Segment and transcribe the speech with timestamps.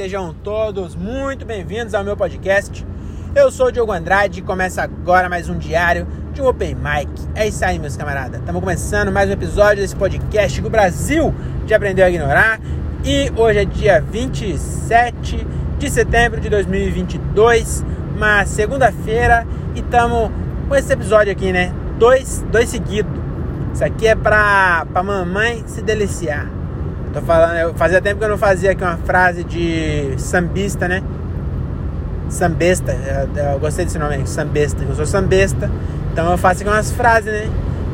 [0.00, 2.86] sejam todos muito bem-vindos ao meu podcast.
[3.34, 7.10] Eu sou o Diogo Andrade e começa agora mais um diário de um Open Mic.
[7.34, 8.40] É isso aí, meus camaradas.
[8.40, 11.34] Estamos começando mais um episódio desse podcast que o Brasil
[11.66, 12.58] já aprendeu a ignorar.
[13.04, 15.46] E hoje é dia 27
[15.78, 17.84] de setembro de 2022,
[18.16, 19.46] uma segunda-feira,
[19.76, 20.30] e estamos
[20.66, 21.74] com esse episódio aqui, né?
[21.98, 23.12] Dois, dois seguidos.
[23.74, 26.59] Isso aqui é pra, pra mamãe se deliciar.
[27.12, 31.02] Tô falando, eu fazia tempo que eu não fazia aqui uma frase de sambista, né?
[32.28, 34.84] Sambesta, eu, eu gostei desse nome sambesta.
[34.84, 35.68] Eu sou sambesta,
[36.12, 37.50] então eu faço aqui umas frases, né?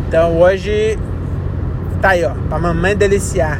[0.06, 0.98] Então hoje
[2.02, 3.58] tá aí, ó, pra mamãe deliciar.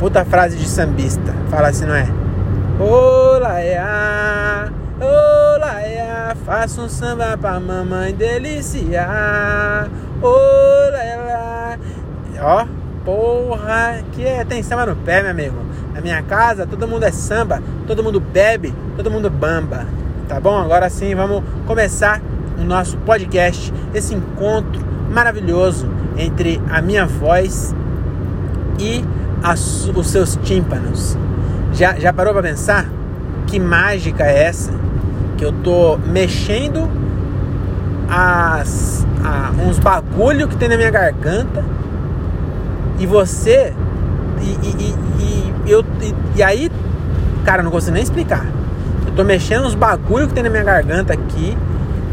[0.00, 1.32] Puta frase de sambista.
[1.48, 2.08] Fala assim, não é?
[2.80, 3.80] Olá, é
[5.00, 9.88] Olá, é faça um samba pra mamãe deliciar.
[10.20, 11.78] Olá, é
[12.40, 12.66] Ó,
[13.08, 15.56] Porra, que é, tem samba no pé, meu amigo.
[15.94, 19.86] Na minha casa, todo mundo é samba, todo mundo bebe, todo mundo bamba.
[20.28, 20.58] Tá bom?
[20.58, 22.20] Agora sim, vamos começar
[22.60, 27.74] o nosso podcast, esse encontro maravilhoso entre a minha voz
[28.78, 29.02] e
[29.42, 31.16] as, os seus tímpanos.
[31.72, 32.90] Já, já parou para pensar?
[33.46, 34.70] Que mágica é essa?
[35.38, 36.86] Que eu tô mexendo
[38.06, 41.64] as, a, uns bagulho que tem na minha garganta
[42.98, 43.72] e você.
[44.40, 45.84] E, e, e, e eu,
[46.34, 46.70] e, aí,
[47.44, 48.46] cara, não consigo nem explicar.
[49.06, 51.56] Eu tô mexendo uns bagulho que tem na minha garganta aqui,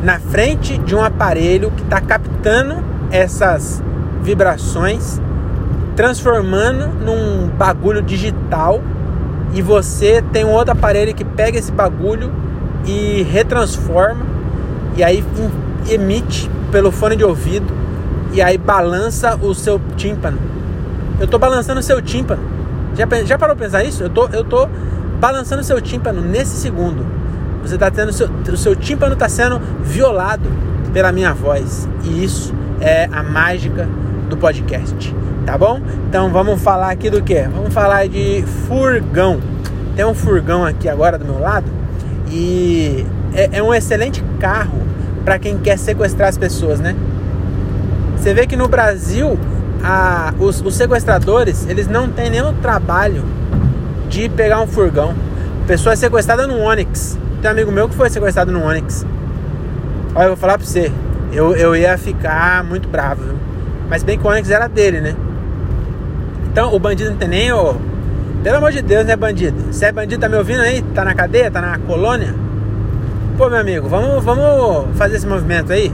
[0.04, 2.78] na frente de um aparelho que tá captando
[3.12, 3.82] essas
[4.24, 5.22] vibrações,
[5.96, 8.82] transformando num bagulho digital.
[9.54, 12.32] E você tem um outro aparelho que pega esse bagulho
[12.86, 14.26] e retransforma,
[14.98, 15.24] e aí
[15.90, 17.74] emite pelo fone de ouvido,
[18.34, 20.38] e aí balança o seu tímpano
[21.20, 22.42] eu tô balançando seu tímpano.
[22.96, 24.04] Já, já parou pra pensar isso?
[24.04, 24.68] Eu tô, eu tô
[25.20, 27.06] balançando seu tímpano nesse segundo.
[27.62, 30.50] Você tá tendo seu, o seu tímpano tá sendo violado
[30.94, 31.88] pela minha voz.
[32.04, 33.88] E isso é a mágica
[34.30, 35.16] do podcast.
[35.46, 35.80] Tá bom?
[36.10, 37.42] Então vamos falar aqui do que?
[37.44, 39.40] Vamos falar de furgão.
[39.96, 41.66] Tem um furgão aqui agora do meu lado
[42.32, 44.82] e é, é um excelente carro
[45.24, 46.96] para quem quer sequestrar as pessoas, né?
[48.18, 49.38] Você vê que no Brasil
[49.84, 53.24] a, os, os, sequestradores eles não têm nenhum trabalho
[54.10, 55.14] de pegar um furgão.
[55.64, 57.18] A pessoa é sequestrada no Onix.
[57.42, 59.06] Tem um amigo meu que foi sequestrado no Onix.
[60.14, 60.92] Olha, eu vou falar pra você.
[61.32, 63.24] Eu, eu ia ficar muito bravo.
[63.24, 63.36] Viu?
[63.90, 65.16] Mas bem que o Onix era dele, né?
[66.52, 67.76] Então o bandido não tem nem o.
[68.44, 69.74] Pelo amor de Deus, né, bandido?
[69.74, 70.82] Se é bandido, tá me ouvindo aí?
[70.94, 71.50] Tá na cadeia?
[71.50, 72.34] Tá na colônia?
[73.38, 75.92] Pô, meu amigo, vamos, vamos fazer esse movimento aí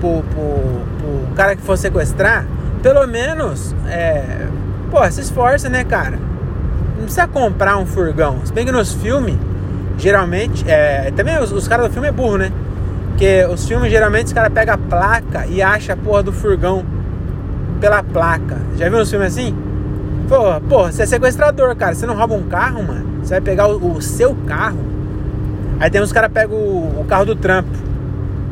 [0.00, 2.44] pro, pro, pro cara que for sequestrar
[2.82, 4.46] pelo menos, é,
[4.90, 6.18] pô, se esforça, né, cara?
[6.96, 8.44] Não precisa comprar um furgão.
[8.44, 9.36] Se bem que nos filmes,
[9.96, 12.52] geralmente, é, também os, os caras do filme é burro, né?
[13.08, 16.84] Porque os filmes, geralmente, os caras pegam a placa e acham a porra do furgão
[17.80, 18.58] pela placa.
[18.76, 19.54] Já viu uns filmes assim?
[20.28, 21.94] Pô, pô, você é sequestrador, cara.
[21.94, 23.22] Você não rouba um carro, mano.
[23.22, 24.78] Você vai pegar o, o seu carro.
[25.78, 27.70] Aí tem uns caras pegam o, o carro do trampo.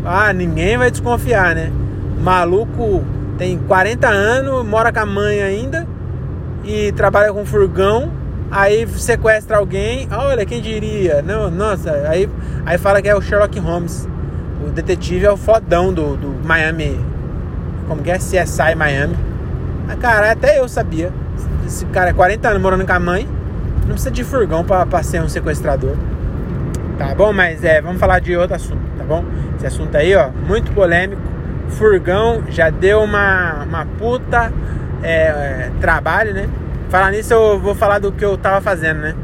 [0.04, 1.72] Ah, ninguém vai desconfiar, né?
[2.20, 3.02] Maluco
[3.40, 5.86] tem 40 anos, mora com a mãe ainda
[6.62, 8.12] e trabalha com furgão.
[8.50, 12.28] Aí sequestra alguém, olha quem diria, não, nossa, aí,
[12.66, 14.06] aí fala que é o Sherlock Holmes.
[14.62, 17.00] O detetive é o fodão do, do Miami.
[17.88, 18.18] Como que é?
[18.18, 19.16] CSI Miami.
[19.88, 21.10] Ah, cara, até eu sabia.
[21.66, 23.26] Esse cara é 40 anos morando com a mãe.
[23.86, 25.96] Não precisa de furgão pra, pra ser um sequestrador.
[26.98, 27.32] Tá bom?
[27.32, 29.24] Mas é, vamos falar de outro assunto, tá bom?
[29.56, 31.29] Esse assunto aí, ó, muito polêmico
[31.70, 34.52] furgão já deu uma, uma puta
[35.02, 36.48] é, trabalho, né?
[36.88, 39.14] Falar nisso, eu vou falar do que eu tava fazendo, né?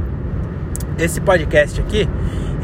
[0.99, 2.09] Esse podcast aqui,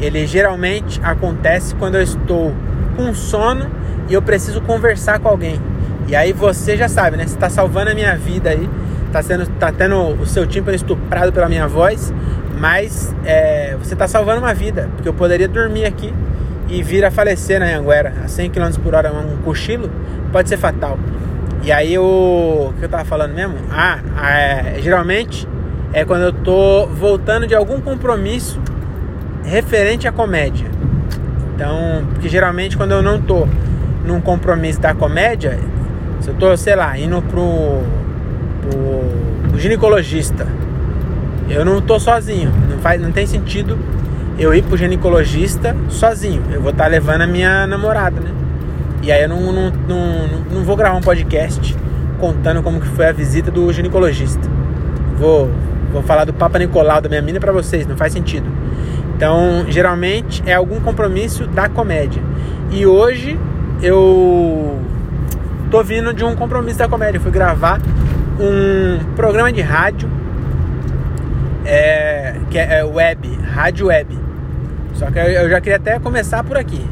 [0.01, 2.53] ele geralmente acontece quando eu estou
[2.95, 3.69] com sono
[4.09, 5.59] e eu preciso conversar com alguém.
[6.07, 7.27] E aí você já sabe, né?
[7.27, 8.69] Você tá salvando a minha vida aí,
[9.11, 12.13] tá, sendo, tá tendo o seu tímpano estuprado pela minha voz,
[12.59, 16.13] mas é, você tá salvando uma vida, porque eu poderia dormir aqui
[16.69, 19.89] e vir a falecer na Anguera a 100 km por hora, um cochilo,
[20.31, 20.97] pode ser fatal.
[21.63, 23.55] E aí o, que eu tava falando mesmo?
[23.71, 23.99] Ah,
[24.29, 25.47] é, geralmente
[25.93, 28.59] é quando eu tô voltando de algum compromisso
[29.43, 30.67] referente à comédia.
[31.55, 33.47] Então, porque geralmente quando eu não tô
[34.05, 35.59] num compromisso da comédia,
[36.19, 37.83] se eu tô, sei lá, indo pro,
[38.61, 40.47] pro, pro ginecologista,
[41.49, 43.77] eu não tô sozinho, não faz, não tem sentido
[44.37, 46.41] eu ir pro ginecologista sozinho.
[46.51, 48.31] Eu vou estar tá levando a minha namorada, né?
[49.01, 51.75] E aí eu não, não, não, não vou gravar um podcast
[52.19, 54.49] contando como que foi a visita do ginecologista.
[55.17, 55.51] Vou,
[55.91, 58.49] vou falar do Papa Nicolau da minha mina para vocês, não faz sentido.
[59.15, 62.21] Então, geralmente é algum compromisso da comédia.
[62.71, 63.37] E hoje
[63.81, 64.79] eu
[65.69, 67.17] tô vindo de um compromisso da comédia.
[67.17, 67.81] Eu fui gravar
[68.39, 70.09] um programa de rádio
[71.65, 74.22] é, que é, é web, rádio web.
[74.93, 76.85] Só que eu já queria até começar por aqui.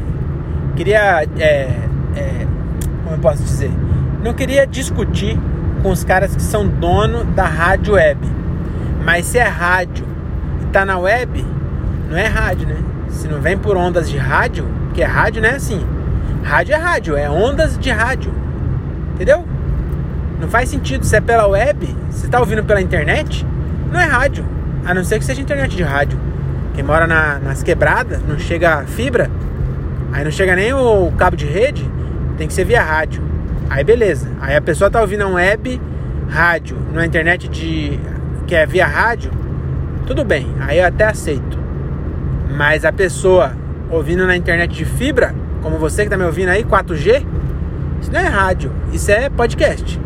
[0.76, 1.68] Queria, é,
[2.16, 2.46] é,
[3.04, 3.70] como eu posso dizer,
[4.22, 5.38] não queria discutir
[5.82, 8.20] com os caras que são dono da rádio web.
[9.04, 10.06] Mas se é rádio
[10.62, 11.44] e tá na web,
[12.08, 12.76] não é rádio, né?
[13.08, 15.50] Se não vem por ondas de rádio, que é rádio, né?
[15.50, 15.84] Assim,
[16.42, 18.32] rádio é rádio, é ondas de rádio.
[19.14, 19.44] Entendeu?
[20.40, 21.04] Não faz sentido.
[21.04, 23.46] Se é pela web, se tá ouvindo pela internet,
[23.90, 24.44] não é rádio.
[24.84, 26.18] A não ser que seja internet de rádio.
[26.74, 29.30] Quem mora na, nas quebradas, não chega fibra,
[30.12, 31.88] aí não chega nem o cabo de rede,
[32.38, 33.22] tem que ser via rádio.
[33.68, 34.28] Aí beleza.
[34.40, 35.80] Aí a pessoa tá ouvindo um web,
[36.28, 37.98] rádio, na internet de
[38.46, 39.30] que é via rádio,
[40.06, 41.58] tudo bem, aí eu até aceito.
[42.56, 43.52] Mas a pessoa
[43.90, 47.24] ouvindo na internet de fibra, como você que tá me ouvindo aí, 4G,
[48.00, 50.00] isso não é rádio, isso é podcast.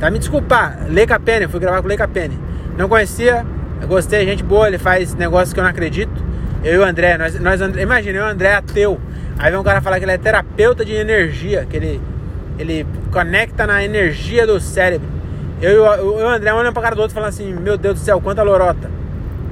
[0.00, 0.10] Tá?
[0.10, 2.38] Me desculpar, Leica Penny, fui gravar com Leica Penny.
[2.76, 3.44] Não conhecia,
[3.84, 6.10] eu gostei, gente boa, ele faz negócios que eu não acredito.
[6.64, 8.98] Eu e o André, nós, nós imagina, eu e o André é ateu.
[9.38, 12.00] Aí vem um cara falar que ele é terapeuta de energia, que ele,
[12.58, 15.06] ele conecta na energia do cérebro.
[15.60, 18.22] Eu e o, André olhando pra cara do outro falando assim, meu Deus do céu,
[18.22, 18.90] quanta lorota.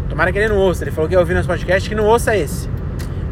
[0.09, 0.83] Tomara que ele não ouça.
[0.83, 2.71] Ele falou que ia ouvir nosso podcast que não ouça esse.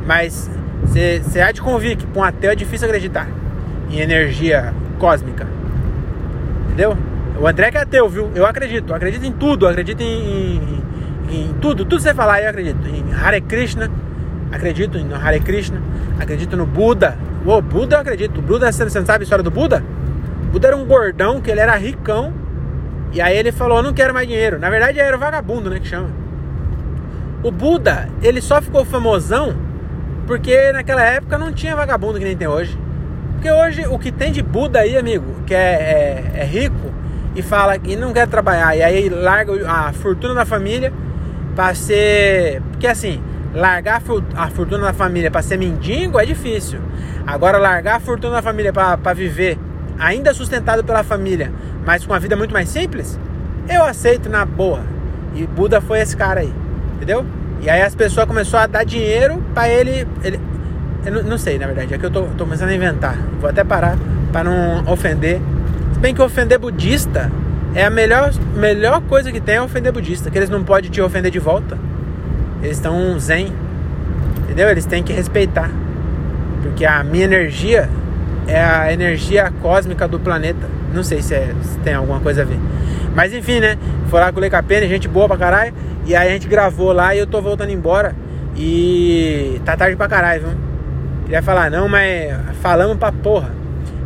[0.07, 0.51] Mas
[0.85, 3.27] você há de convir que pra um ateu é difícil acreditar
[3.91, 5.47] em energia cósmica.
[6.67, 6.95] Entendeu?
[7.41, 8.31] O André que é ateu, viu?
[8.35, 8.91] Eu acredito.
[8.91, 9.65] Eu acredito em tudo.
[9.65, 10.80] Eu acredito em, em,
[11.31, 11.85] em tudo.
[11.85, 12.87] Tudo você falar, eu acredito.
[12.87, 13.91] Em Hare Krishna.
[14.53, 15.81] Acredito em Hare Krishna.
[16.19, 17.17] Acredito no Buda.
[17.45, 18.43] O Buda eu acredito.
[18.43, 19.83] Buda, você não sabe a história do Buda?
[20.53, 22.33] Buda era um gordão, que ele era ricão.
[23.13, 24.59] E aí ele falou, não quero mais dinheiro.
[24.59, 26.11] Na verdade era vagabundo, né, que chama.
[27.43, 29.57] O Buda, ele só ficou famosão
[30.27, 32.79] porque naquela época não tinha vagabundo que nem tem hoje.
[33.33, 36.93] Porque hoje o que tem de Buda aí, amigo, que é, é, é rico
[37.35, 40.93] e fala que não quer trabalhar, e aí larga a fortuna da família
[41.55, 42.63] para ser.
[42.71, 43.23] Porque assim,
[43.55, 44.03] largar
[44.37, 46.81] a fortuna da família para ser mendigo é difícil.
[47.27, 49.59] Agora, largar a fortuna da família para viver,
[49.99, 51.53] ainda sustentado pela família,
[51.85, 53.19] mas com uma vida muito mais simples,
[53.69, 54.81] eu aceito na boa.
[55.35, 56.53] E Buda foi esse cara aí,
[56.97, 57.25] entendeu?
[57.61, 60.41] E aí as pessoas começaram a dar dinheiro para ele, ele
[61.05, 61.95] eu não, não, sei, na verdade.
[61.95, 63.17] É que eu tô, tô começando a inventar.
[63.41, 63.97] Vou até parar
[64.33, 65.41] para não ofender.
[65.95, 67.31] Se bem que ofender budista
[67.75, 70.31] é a melhor, melhor coisa que tem é ofender budista.
[70.31, 71.79] Que eles não podem te ofender de volta.
[72.63, 73.53] Eles estão zen.
[74.43, 74.69] Entendeu?
[74.69, 75.71] Eles têm que respeitar.
[76.63, 77.89] Porque a minha energia
[78.47, 80.69] é a energia cósmica do planeta.
[80.93, 82.59] Não sei se, é, se tem alguma coisa a ver.
[83.15, 83.79] Mas enfim, né?
[84.09, 85.73] Foi lá com o Lecapene, gente boa pra caralho.
[86.07, 88.15] E aí a gente gravou lá e eu tô voltando embora.
[88.57, 90.59] E tá tarde pra caralho, viu?
[91.25, 93.53] Queria falar, não, mas falamos pra porra.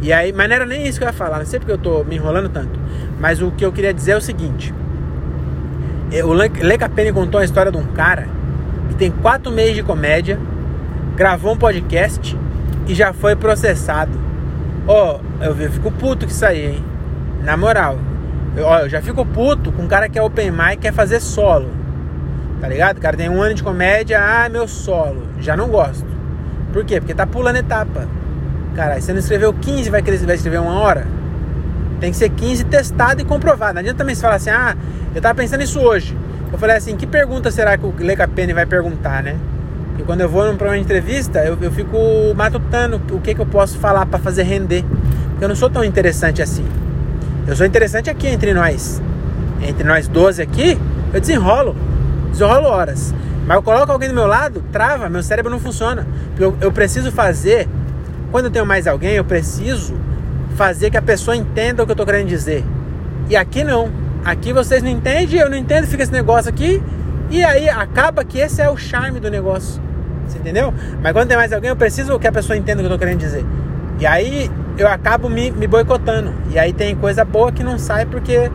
[0.02, 1.78] E aí, mas não era nem isso que eu ia falar, não sei porque eu
[1.78, 2.78] tô me enrolando tanto.
[3.18, 4.74] Mas o que eu queria dizer é o seguinte:
[6.24, 8.28] o Leca Penny contou a história de um cara
[8.88, 10.38] que tem quatro meses de comédia,
[11.16, 12.36] gravou um podcast
[12.86, 14.12] e já foi processado.
[14.86, 16.84] Ó, oh, eu, fico puto com isso aí, hein?
[17.42, 17.98] Na moral,
[18.56, 20.92] eu, ó, eu já fico puto com um cara que é open mic e quer
[20.92, 21.70] fazer solo.
[22.60, 22.98] Tá ligado?
[22.98, 25.22] O cara tem um ano de comédia, ah, meu solo.
[25.40, 26.06] Já não gosto.
[26.72, 27.00] Por quê?
[27.00, 28.06] Porque tá pulando etapa.
[28.74, 31.06] Cara, você não escreveu 15, vai, vai escrever uma hora?
[32.00, 33.74] Tem que ser 15 testado e comprovado.
[33.74, 34.76] Não adianta também você falar assim, ah,
[35.14, 36.16] eu tava pensando nisso hoje.
[36.52, 39.36] Eu falei assim, que pergunta será que o Leca Penny vai perguntar, né?
[39.88, 41.96] Porque quando eu vou num programa de entrevista, eu, eu fico
[42.36, 44.84] matutando o que, que eu posso falar para fazer render.
[45.30, 46.64] Porque eu não sou tão interessante assim.
[47.46, 49.00] Eu sou interessante aqui entre nós.
[49.62, 50.78] Entre nós 12 aqui,
[51.12, 51.76] eu desenrolo.
[52.30, 53.14] Desenrolo horas.
[53.46, 56.06] Mas eu coloco alguém do meu lado, trava, meu cérebro não funciona.
[56.38, 57.68] Eu, eu preciso fazer,
[58.32, 59.94] quando eu tenho mais alguém, eu preciso
[60.54, 62.64] fazer que a pessoa entenda o que eu estou querendo dizer.
[63.28, 63.90] E aqui não.
[64.24, 66.82] Aqui vocês não entendem, eu não entendo, fica esse negócio aqui.
[67.30, 69.82] E aí acaba que esse é o charme do negócio.
[70.26, 70.72] Você entendeu?
[71.02, 72.98] Mas quando tem mais alguém, eu preciso que a pessoa entenda o que eu estou
[72.98, 73.44] querendo dizer.
[74.00, 76.32] E aí eu acabo me, me boicotando.
[76.50, 78.50] E aí tem coisa boa que não sai porque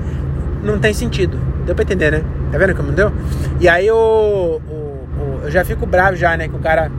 [0.64, 1.40] não tem sentido.
[1.66, 2.24] Deu pra entender, né?
[2.52, 3.12] Tá vendo como deu?
[3.60, 6.48] E aí o, o, eu já fico bravo já, né?
[6.48, 6.92] Que o cara.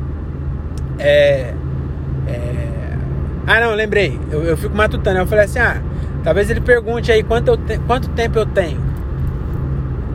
[0.99, 1.55] É
[3.47, 4.19] ah não, lembrei.
[4.31, 5.19] Eu, eu fico matutando.
[5.19, 5.81] Eu falei assim, ah,
[6.23, 8.81] talvez ele pergunte aí quanto, eu te, quanto tempo eu tenho.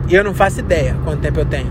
[0.08, 1.70] E eu não faço ideia quanto tempo eu tenho.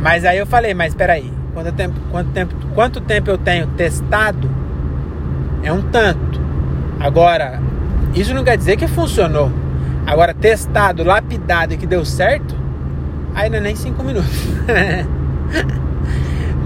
[0.00, 4.48] Mas aí eu falei, mas peraí, quanto tempo, quanto tempo, quanto tempo eu tenho testado
[5.62, 6.40] é um tanto.
[7.00, 7.60] Agora,
[8.14, 9.50] isso não quer dizer que funcionou.
[10.06, 12.54] Agora, testado, lapidado e que deu certo,
[13.34, 14.30] é nem 5 minutos.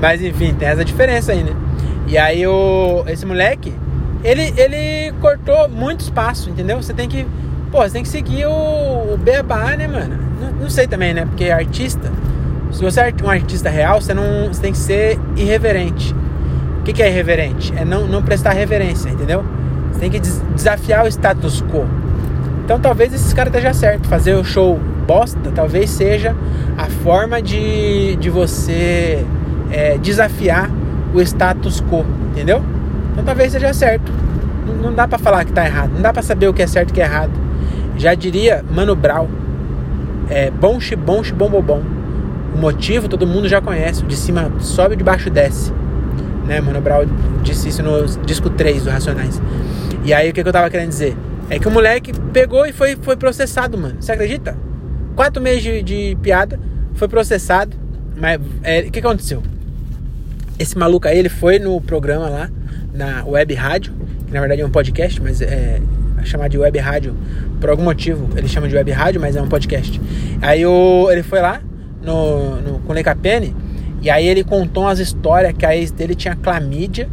[0.00, 1.52] Mas enfim, tem essa diferença aí, né?
[2.09, 3.73] E aí o, esse moleque,
[4.25, 6.81] ele, ele cortou muito espaço, entendeu?
[6.83, 7.27] Você tem que.
[7.71, 10.17] Pô, você tem que seguir o, o beabá, né, mano?
[10.41, 11.27] Não, não sei também, né?
[11.27, 12.11] Porque artista.
[12.73, 16.15] Se você é um artista real, você não você tem que ser irreverente.
[16.81, 17.75] O que, que é irreverente?
[17.77, 19.45] É não, não prestar reverência, entendeu?
[19.93, 21.87] Você tem que des desafiar o status quo.
[22.65, 24.09] Então talvez esses caras estejam certo.
[24.09, 26.35] Fazer o show bosta talvez seja
[26.77, 29.25] a forma de, de você
[29.71, 30.71] é, desafiar
[31.15, 32.62] o status quo, entendeu?
[33.12, 34.12] Então talvez seja certo.
[34.83, 35.93] Não, dá para falar que tá errado.
[35.95, 37.33] Não dá para saber o que é certo e o que é errado.
[37.97, 39.29] Já diria Mano Brown.
[40.31, 41.83] É bom bom bom bom bom.
[42.55, 44.05] O motivo todo mundo já conhece.
[44.05, 45.73] De cima sobe, de baixo desce.
[46.47, 46.61] Né?
[46.61, 47.07] Mano Brown
[47.43, 49.41] disse isso no disco 3 do Racionais.
[50.05, 51.17] E aí o que, que eu tava querendo dizer?
[51.50, 53.97] É que o moleque pegou e foi, foi processado, mano.
[54.00, 54.57] Você acredita?
[55.17, 56.61] Quatro meses de, de piada,
[56.95, 57.75] foi processado.
[58.17, 59.43] Mas é, o que aconteceu?
[60.59, 62.50] Esse maluco aí, ele foi no programa lá,
[62.93, 63.93] na web rádio,
[64.27, 65.81] que na verdade é um podcast, mas é,
[66.21, 67.17] é chamado de web rádio
[67.61, 68.29] por algum motivo.
[68.37, 70.00] Ele chama de web rádio, mas é um podcast.
[70.43, 71.61] Aí o, ele foi lá
[72.03, 73.55] no, no, com o Lecapene
[74.00, 77.09] e aí ele contou umas histórias que a ex dele tinha clamídia,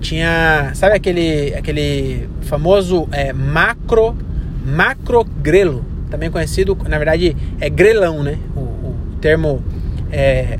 [0.00, 4.16] tinha, sabe aquele, aquele famoso é, macro,
[4.64, 8.38] macrogrelo, também conhecido, na verdade é grelão, né?
[8.56, 9.62] O, o termo,
[10.10, 10.58] é,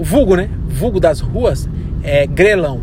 [0.00, 0.48] o vulgo, né?
[0.66, 1.68] vulgo das ruas
[2.02, 2.80] é grelão,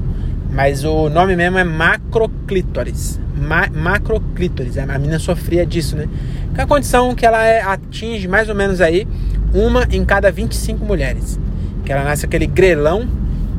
[0.51, 3.19] mas o nome mesmo é macroclítoris.
[3.35, 6.07] Ma macroclítoris, a menina sofria disso, né?
[6.53, 9.07] Que é a condição que ela é, atinge mais ou menos aí
[9.51, 11.39] uma em cada 25 mulheres.
[11.83, 13.07] Que ela nasce aquele grelão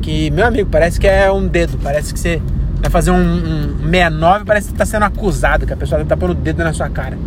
[0.01, 2.41] que, meu amigo, parece que é um dedo, parece que você
[2.81, 6.31] vai fazer um, um 69, parece que tá sendo acusado, que a pessoa tá pondo
[6.31, 7.17] o dedo na sua cara.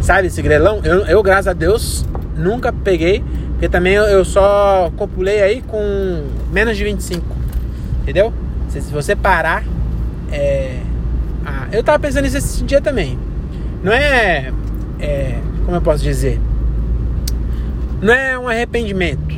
[0.00, 0.80] Sabe esse grelão?
[0.84, 2.04] Eu, eu graças a Deus,
[2.36, 3.24] nunca peguei,
[3.54, 7.24] porque também eu, só copulei aí com menos de 25.
[8.02, 8.32] Entendeu?
[8.68, 9.64] Se, se você parar.
[10.30, 10.80] É...
[11.46, 13.18] Ah, eu tava pensando nisso esse dia também.
[13.82, 14.52] Não é,
[14.98, 15.38] é.
[15.64, 16.40] Como eu posso dizer?
[18.02, 19.34] Não é um arrependimento.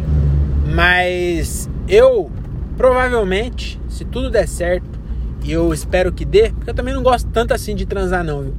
[0.75, 2.31] Mas eu
[2.77, 4.99] provavelmente, se tudo der certo,
[5.45, 8.43] e eu espero que dê, porque eu também não gosto tanto assim de transar, não,
[8.43, 8.55] viu?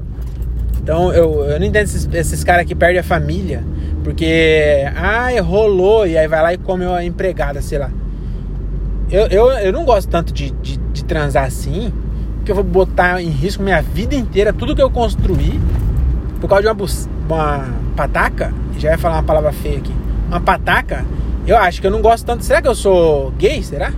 [0.81, 3.63] Então eu, eu não entendo esses, esses caras que perdem a família
[4.07, 7.91] porque, ah, rolou, e aí vai lá e come a empregada, sei lá.
[9.11, 11.91] Eu, eu, eu não gosto tanto de, de, de transar assim,
[12.45, 15.59] que eu vou botar em risco minha vida inteira, tudo que eu construí,
[16.39, 16.87] por causa de uma,
[17.27, 17.65] uma
[17.97, 19.93] pataca, já ia falar uma palavra feia aqui,
[20.29, 21.05] uma pataca,
[21.45, 22.45] eu acho que eu não gosto tanto.
[22.45, 23.61] Será que eu sou gay?
[23.61, 23.91] Será?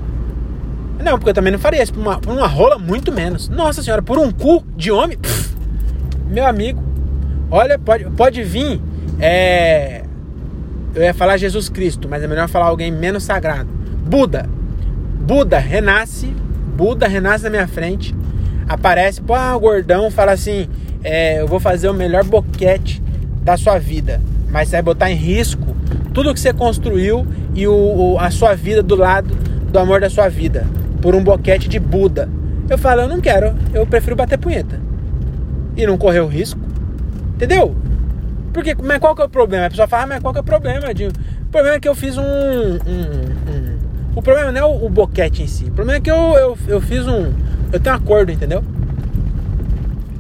[1.04, 3.48] Não, porque eu também não faria isso por uma, por uma rola, muito menos.
[3.48, 5.56] Nossa senhora, por um cu de homem, pff,
[6.26, 6.82] meu amigo,
[7.52, 8.82] olha, pode, pode vir
[9.20, 10.04] é.
[10.96, 13.70] Eu ia falar Jesus Cristo, mas é melhor falar alguém menos sagrado.
[14.06, 14.50] Buda.
[15.22, 16.28] Buda renasce.
[16.76, 18.16] Buda renasce na minha frente.
[18.68, 20.68] Aparece, pô, ah, gordão fala assim:
[21.04, 23.02] é, Eu vou fazer o melhor boquete
[23.44, 24.22] da sua vida.
[24.50, 25.76] Mas você vai botar em risco
[26.14, 29.36] tudo que você construiu e o, o, a sua vida do lado
[29.72, 30.66] do amor da sua vida.
[31.02, 32.30] Por um boquete de Buda.
[32.70, 34.80] Eu falo, eu não quero, eu prefiro bater punheta.
[35.76, 36.60] E não correr o risco.
[37.36, 37.76] Entendeu?
[38.54, 39.68] Porque, mas qual que é o problema?
[39.68, 40.94] A pessoa fala, ah, mas qual que é o problema?
[40.94, 41.08] De...
[41.08, 42.24] O problema é que eu fiz um.
[42.24, 42.80] um,
[43.48, 43.80] um...
[44.16, 45.66] O problema não é o, o, boquete em si.
[45.66, 47.32] O problema é que eu, eu, eu fiz um.
[47.72, 48.64] Eu tenho um acordo, entendeu?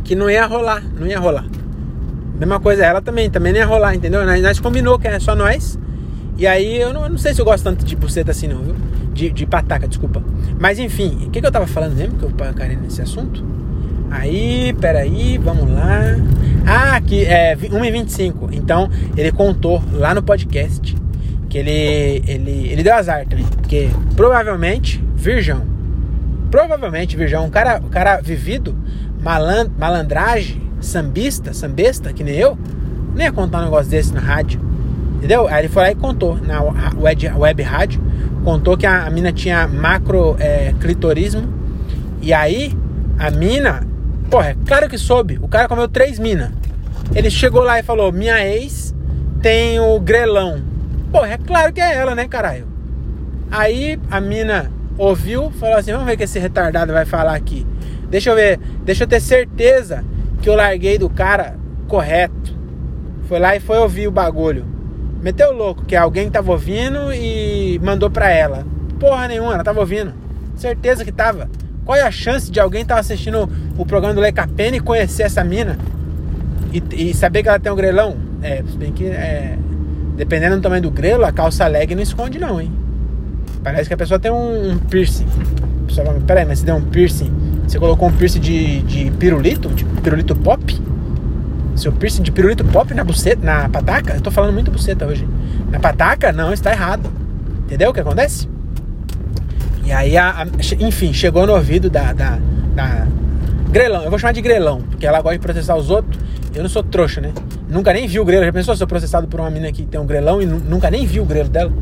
[0.04, 1.46] Que não ia rolar, não ia rolar.
[2.38, 4.26] Mesma coisa, ela também, também não ia rolar, entendeu?
[4.26, 5.78] Nós, nós combinou que é só nós.
[6.38, 8.62] E aí eu não, eu não sei se eu gosto tanto de buceta assim, não,
[8.62, 8.76] viu?
[9.12, 10.24] De, de pataca, desculpa.
[10.58, 13.44] Mas enfim, o que, que eu tava falando mesmo que eu parei nesse assunto?
[14.12, 16.16] Aí, peraí, vamos lá.
[16.66, 18.50] Ah, que é 1,25.
[18.52, 20.96] Então, ele contou lá no podcast
[21.50, 23.46] que ele, ele, ele deu azar também.
[23.46, 25.64] Porque provavelmente, virgão.
[26.52, 27.46] Provavelmente, virgão.
[27.46, 28.76] Um cara, um cara vivido,
[29.22, 32.58] maland, malandragem, sambista, sambesta, que nem eu,
[33.16, 34.62] nem ia contar um negócio desse na rádio.
[35.18, 35.48] Entendeu?
[35.48, 38.02] Aí ele foi lá e contou na web, web rádio.
[38.44, 41.44] Contou que a, a mina tinha macro é, clitorismo.
[42.22, 42.74] E aí,
[43.18, 43.89] a mina
[44.30, 45.40] Porra, é claro que soube.
[45.42, 46.52] O cara comeu três minas.
[47.16, 48.94] Ele chegou lá e falou: Minha ex
[49.42, 50.62] tem o grelão.
[51.12, 52.68] Porra, é claro que é ela, né, caralho?
[53.50, 57.66] Aí a mina ouviu, falou assim: Vamos ver o que esse retardado vai falar aqui.
[58.10, 60.04] Deixa eu ver, deixa eu ter certeza
[60.42, 61.56] que eu larguei do cara
[61.88, 62.56] correto.
[63.28, 64.66] Foi lá e foi ouvir o bagulho.
[65.22, 68.66] Meteu louco que alguém tava ouvindo e mandou pra ela.
[69.00, 70.14] Porra nenhuma, ela tava ouvindo.
[70.56, 71.50] Certeza que tava.
[71.90, 74.80] Qual é a chance de alguém estar tá assistindo o programa do Leca Pena e
[74.80, 75.76] conhecer essa mina?
[76.72, 78.16] E, e, saber que ela tem um grelão?
[78.44, 79.58] É, se bem que é,
[80.16, 82.72] dependendo do tamanho do grelo, a calça leg não esconde não, hein?
[83.64, 85.26] Parece que a pessoa tem um, um piercing.
[85.26, 87.34] A pessoa fala, peraí, mas você deu um piercing?
[87.68, 89.68] Você colocou um piercing de, de pirulito?
[89.70, 90.80] De pirulito pop?
[91.76, 94.14] Seu piercing de pirulito pop na buceta, na pataca?
[94.14, 95.28] Eu tô falando muito buceta hoje.
[95.72, 96.32] Na pataca?
[96.32, 97.12] Não, está errado.
[97.66, 98.48] Entendeu o que acontece?
[99.90, 100.46] E aí, a, a,
[100.82, 102.38] enfim, chegou no ouvido da, da,
[102.76, 103.08] da,
[103.72, 106.16] Grelão, eu vou chamar de grelão, porque ela gosta de processar os outros.
[106.54, 107.34] Eu não sou trouxa, né?
[107.68, 108.46] Nunca nem vi o grelo.
[108.46, 111.08] Já pensou se eu processado por uma menina que tem um grelão e nunca nem
[111.08, 111.74] vi o grelo dela?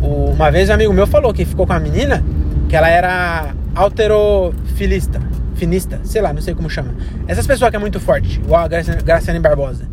[0.00, 2.24] O, uma vez um amigo meu falou que ficou com uma menina
[2.66, 5.20] que ela era alterofilista,
[5.54, 6.94] finista, sei lá, não sei como chama.
[7.28, 9.86] Essas pessoas que é muito forte, igual a Graciane Barbosa.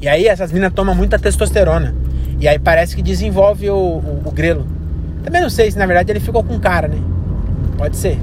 [0.00, 1.94] E aí essas meninas tomam muita testosterona.
[2.40, 4.79] E aí parece que desenvolve o, o, o grelo.
[5.22, 6.98] Também não sei se na verdade ele ficou com cara, né?
[7.76, 8.18] Pode ser.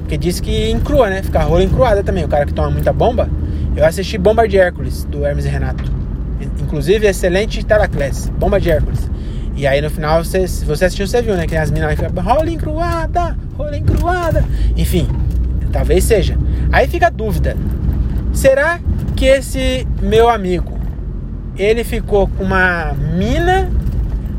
[0.00, 1.22] Porque diz que encrua, né?
[1.22, 2.24] Fica rola encruada também.
[2.24, 3.28] O cara que toma muita bomba.
[3.76, 5.84] Eu assisti Bomba de Hércules, do Hermes e Renato.
[6.60, 8.28] Inclusive, excelente Telaclass.
[8.30, 9.08] Bomba de Hércules.
[9.54, 11.46] E aí no final, você, se você assistiu, você viu, né?
[11.46, 14.44] Que as meninas ficam rola encruada, rola encruada.
[14.76, 15.06] Enfim,
[15.72, 16.36] talvez seja.
[16.72, 17.56] Aí fica a dúvida.
[18.32, 18.80] Será
[19.14, 20.78] que esse meu amigo,
[21.56, 23.70] ele ficou com uma mina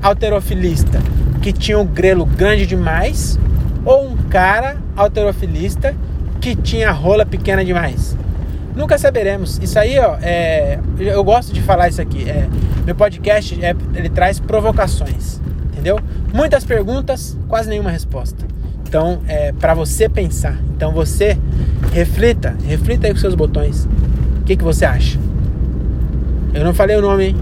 [0.02, 1.00] alterofilista
[1.42, 3.40] que tinha um grelo grande demais
[3.84, 5.96] ou um cara alterofilista
[6.40, 8.16] que tinha rola pequena demais?
[8.76, 9.60] Nunca saberemos.
[9.62, 12.30] Isso aí, ó, é, eu gosto de falar isso aqui.
[12.30, 12.48] É,
[12.86, 16.00] meu podcast é, ele traz provocações, entendeu?
[16.34, 18.46] Muitas perguntas, quase nenhuma resposta.
[18.88, 20.58] Então, é para você pensar.
[20.76, 21.38] Então, você
[21.94, 23.88] reflita, reflita aí com seus botões.
[24.42, 25.20] O que, que você acha?
[26.54, 27.36] Eu não falei o nome, hein?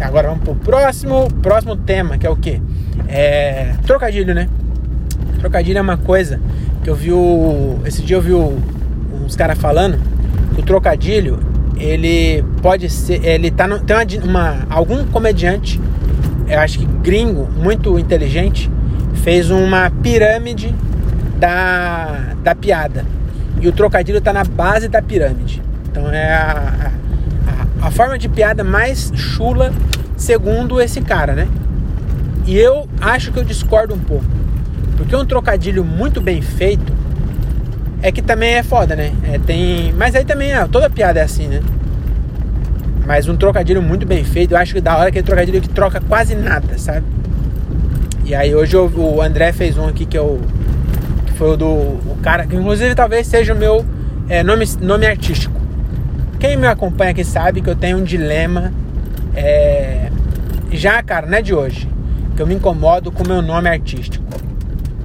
[0.00, 2.60] Agora vamos pro próximo, próximo tema, que é o quê?
[3.08, 4.48] É trocadilho, né?
[5.38, 6.40] Trocadilho é uma coisa
[6.82, 8.58] que eu vi o, esse dia eu vi o,
[9.24, 9.98] uns caras falando
[10.54, 11.38] que o trocadilho
[11.76, 15.80] ele pode ser, ele tá no, tem uma, uma, algum comediante,
[16.46, 18.70] eu acho que gringo, muito inteligente,
[19.22, 20.74] fez uma pirâmide
[21.38, 23.04] da, da piada.
[23.60, 25.62] E o trocadilho tá na base da pirâmide.
[25.90, 26.92] Então é a,
[27.80, 29.72] a, forma de piada mais chula
[30.16, 31.48] segundo esse cara, né?
[32.46, 34.24] E eu acho que eu discordo um pouco.
[34.96, 36.92] Porque um trocadilho muito bem feito
[38.02, 39.12] é que também é foda, né?
[39.24, 39.92] É, tem...
[39.92, 41.60] Mas aí também, é, toda piada é assim, né?
[43.06, 46.00] Mas um trocadilho muito bem feito, eu acho que da hora aquele trocadilho que troca
[46.00, 47.04] quase nada, sabe?
[48.24, 50.40] E aí hoje eu, o André fez um aqui que eu.
[51.26, 51.66] Que foi o do.
[51.66, 53.84] O cara, que inclusive talvez seja o meu
[54.28, 55.59] é, nome, nome artístico.
[56.40, 58.72] Quem me acompanha aqui sabe que eu tenho um dilema.
[59.36, 60.10] É,
[60.72, 61.86] já, cara, não é de hoje.
[62.34, 64.24] Que eu me incomodo com o meu nome artístico.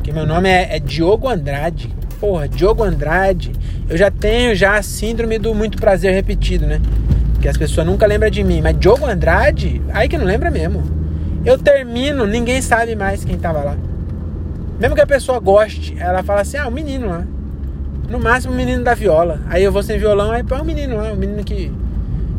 [0.01, 1.93] Que meu nome é, é Diogo Andrade.
[2.21, 3.51] Porra, Diogo Andrade.
[3.89, 6.79] Eu já tenho já a síndrome do muito prazer repetido, né?
[7.41, 8.61] Que as pessoas nunca lembram de mim.
[8.61, 10.83] Mas Diogo Andrade, aí que não lembra mesmo.
[11.43, 13.75] Eu termino, ninguém sabe mais quem tava lá.
[14.79, 17.25] Mesmo que a pessoa goste, ela fala assim: ah, o menino lá.
[18.09, 19.39] No máximo o menino da viola.
[19.49, 21.71] Aí eu vou sem violão, aí é o menino lá, o menino que,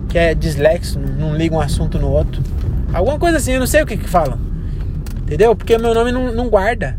[0.08, 2.42] que é dislexo, não, não liga um assunto no outro.
[2.92, 4.38] Alguma coisa assim, eu não sei o que que falam.
[5.22, 5.56] Entendeu?
[5.56, 6.96] Porque meu nome não, não guarda.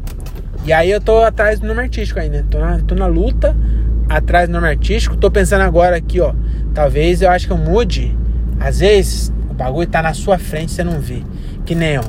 [0.65, 2.39] E aí eu tô atrás do nome artístico ainda.
[2.39, 2.45] Né?
[2.49, 3.55] Tô na, tô na luta
[4.09, 5.15] atrás do nome artístico.
[5.15, 6.33] Tô pensando agora aqui, ó.
[6.73, 8.15] Talvez eu acho que eu mude.
[8.59, 11.23] Às vezes o bagulho tá na sua frente você não vê.
[11.65, 12.03] Que nem, ó.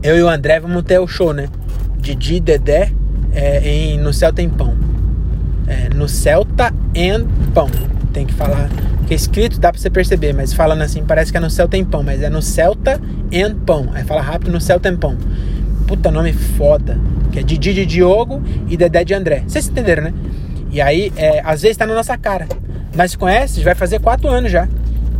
[0.00, 1.48] Eu e o André vamos ter o show, né?
[1.98, 2.92] Didi Dedé
[3.32, 4.89] é, em, no Céu Tem Pão.
[5.70, 7.70] É, no Celta and Pão.
[8.12, 8.68] Tem que falar.
[9.06, 11.68] Que é escrito dá pra você perceber, mas falando assim parece que é no Céu
[11.68, 12.02] Tem Pão.
[12.02, 13.00] Mas é no Celta
[13.32, 13.88] and Pão.
[13.94, 15.16] Aí fala rápido no Céu Tem Pão.
[15.86, 16.98] Puta nome foda
[17.30, 19.44] que é Didi de Diogo e Dedé de André.
[19.46, 20.14] Vocês entenderam, né?
[20.70, 22.46] E aí, é, às vezes tá na nossa cara.
[22.94, 24.68] Nós se conhece, vai fazer quatro anos já.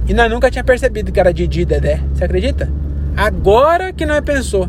[0.09, 2.01] E nós nunca tinha percebido que era Didi e Dedé.
[2.13, 2.71] Você acredita?
[3.17, 4.69] Agora que nós pensou.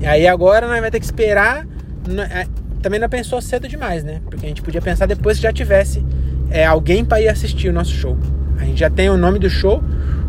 [0.00, 1.66] E aí agora nós vai ter que esperar.
[2.84, 4.20] Também não pensou cedo demais, né?
[4.28, 6.04] Porque a gente podia pensar depois que já tivesse
[6.50, 8.14] é, alguém para ir assistir o nosso show.
[8.58, 9.82] A gente já tem o nome do show.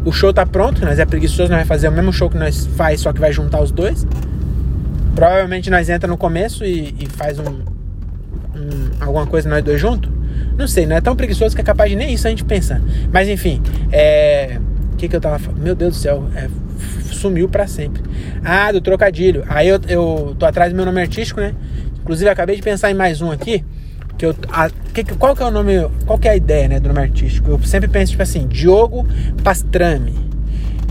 [0.05, 2.65] O show tá pronto, nós é preguiçoso, nós vai fazer o mesmo show que nós
[2.77, 4.07] faz, só que vai juntar os dois.
[5.13, 10.09] Provavelmente nós entra no começo e, e faz um, um, alguma coisa nós dois juntos.
[10.57, 12.81] Não sei, não é tão preguiçoso que é capaz de nem isso a gente pensar.
[13.11, 14.61] Mas enfim, é.
[14.93, 15.61] O que, que eu tava falando?
[15.61, 16.47] Meu Deus do céu, é,
[17.11, 18.01] sumiu para sempre.
[18.45, 19.43] Ah, do trocadilho.
[19.49, 21.53] Aí eu, eu tô atrás do meu nome artístico, né?
[22.05, 23.65] Inclusive acabei de pensar em mais um aqui.
[24.15, 25.89] Que eu, a, que, qual que é o nome?
[26.05, 27.49] Qual que é a ideia, né, do nome artístico?
[27.49, 29.07] Eu sempre penso, tipo assim, Diogo
[29.43, 30.13] Pastrame.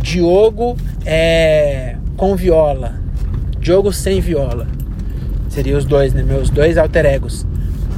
[0.03, 2.97] Diogo é, com viola.
[3.61, 4.67] Diogo sem viola.
[5.49, 6.25] Seria os dois, né?
[6.25, 7.47] Meus dois alter egos.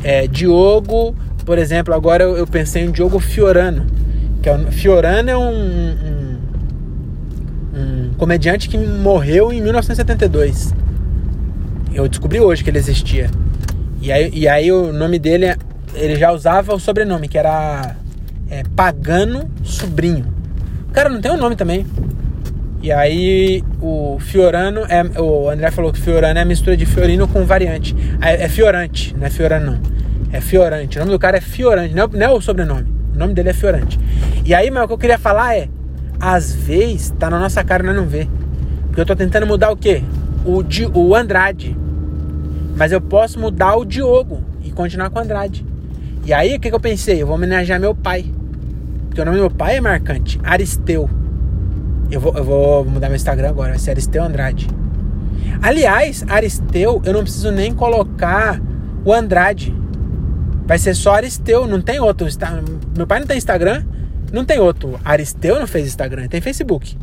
[0.05, 3.87] É, Diogo, por exemplo, agora eu, eu pensei em Diogo Fiorano.
[4.43, 5.51] Que é Fiorano é um,
[6.05, 6.39] um,
[7.75, 10.75] um comediante que morreu em 1972.
[11.97, 13.31] Eu descobri hoje que ele existia.
[14.03, 15.57] E aí, e aí o nome dele,
[15.95, 17.97] ele já usava o sobrenome, que era
[18.51, 20.27] é, Pagano Sobrinho.
[20.91, 21.87] O cara não tem um nome também.
[22.83, 25.03] E aí o Fiorano é.
[25.19, 27.97] O André falou que Fiorano é a mistura de Fiorino com variante.
[28.21, 29.81] É, é Fiorante, não é Fiorano não.
[30.31, 30.99] É Fiorante.
[30.99, 32.87] O nome do cara é Fiorante, não é, não é o sobrenome.
[33.15, 33.99] O nome dele é Fiorante.
[34.45, 35.67] E aí, mas o que eu queria falar é.
[36.21, 38.29] Às vezes tá na nossa cara e nós não vê.
[38.87, 40.03] Porque eu tô tentando mudar o quê?
[40.45, 41.86] O, Di, o Andrade.
[42.77, 45.67] Mas eu posso mudar o Diogo e continuar com o Andrade.
[46.25, 47.23] E aí, o que, que eu pensei?
[47.23, 48.31] Eu vou homenagear meu pai.
[49.09, 50.39] Porque o nome do meu pai é marcante.
[50.45, 51.09] Aristeu.
[52.11, 54.69] Eu vou, eu vou mudar meu Instagram agora, vai ser Aristeu Andrade.
[55.63, 58.61] Aliás, Aristeu, eu não preciso nem colocar
[59.05, 59.75] o Andrade.
[60.67, 62.27] Vai ser só Aristeu, não tem outro.
[62.97, 63.85] Meu pai não tem Instagram,
[64.33, 65.01] não tem outro.
[65.05, 66.97] Aristeu não fez Instagram, tem Facebook.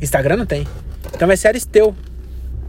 [0.00, 0.66] Instagram não tem.
[1.14, 1.94] Então vai ser Aristeu.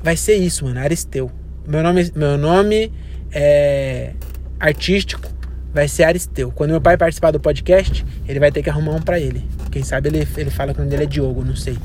[0.02, 1.30] Vai ser isso, mano, Aristeu.
[1.68, 2.92] Meu nome, meu nome
[3.32, 4.14] é
[4.60, 5.32] artístico
[5.74, 6.52] vai ser Aristeu.
[6.52, 9.44] Quando meu pai participar do podcast, ele vai ter que arrumar um para ele.
[9.72, 11.78] Quem sabe ele, ele fala que o nome dele é Diogo, não sei.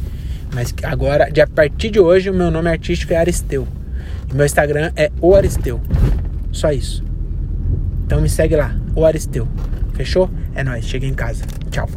[0.52, 3.66] Mas agora, de, a partir de hoje, o meu nome artístico é Aristeu.
[4.30, 5.80] E meu Instagram é o Aristeu.
[6.52, 7.04] Só isso.
[8.04, 9.46] Então me segue lá, o Aristeu.
[9.94, 10.30] Fechou?
[10.54, 11.44] É nóis, cheguei em casa.
[11.70, 11.88] Tchau.